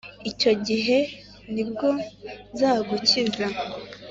[0.31, 0.97] icyo gihe
[1.53, 1.89] ni bwo
[2.53, 3.45] nzagukiza!